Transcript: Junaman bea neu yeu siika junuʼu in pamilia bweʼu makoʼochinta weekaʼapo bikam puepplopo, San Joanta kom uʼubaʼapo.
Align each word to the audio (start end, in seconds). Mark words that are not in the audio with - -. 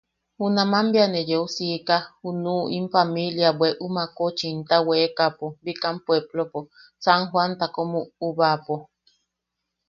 Junaman 0.39 0.85
bea 0.93 1.07
neu 1.11 1.27
yeu 1.31 1.45
siika 1.55 1.97
junuʼu 2.21 2.69
in 2.77 2.85
pamilia 2.95 3.49
bweʼu 3.59 3.85
makoʼochinta 3.95 4.75
weekaʼapo 4.87 5.45
bikam 5.63 5.95
puepplopo, 6.05 6.59
San 7.03 7.21
Joanta 7.29 7.65
kom 7.75 7.91
uʼubaʼapo. 8.01 8.75